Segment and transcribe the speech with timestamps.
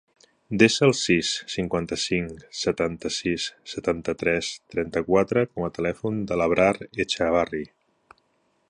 [0.61, 6.73] Desa el sis, cinquanta-cinc, setanta-sis, setanta-tres, trenta-quatre com a telèfon de l'Abrar
[7.07, 7.65] Echavarri.